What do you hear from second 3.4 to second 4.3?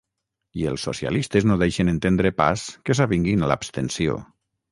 a l’abstenció.